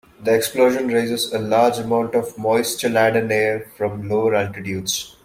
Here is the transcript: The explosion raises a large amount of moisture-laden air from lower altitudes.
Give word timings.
The 0.19 0.33
explosion 0.33 0.87
raises 0.87 1.31
a 1.31 1.37
large 1.37 1.77
amount 1.77 2.15
of 2.15 2.35
moisture-laden 2.35 3.31
air 3.31 3.67
from 3.77 4.09
lower 4.09 4.33
altitudes. 4.33 5.15